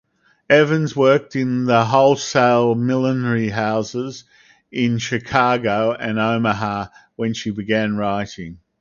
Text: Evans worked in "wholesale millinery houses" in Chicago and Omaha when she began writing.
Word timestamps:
Evans 0.49 0.95
worked 0.95 1.35
in 1.35 1.67
"wholesale 1.69 2.73
millinery 2.73 3.49
houses" 3.49 4.23
in 4.71 4.97
Chicago 4.97 5.93
and 5.93 6.17
Omaha 6.17 6.87
when 7.17 7.35
she 7.35 7.51
began 7.51 7.95
writing. 7.97 8.57